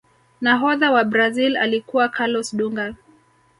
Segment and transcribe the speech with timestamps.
[0.41, 2.95] nahodha wa brazil alikuwa carlos dunga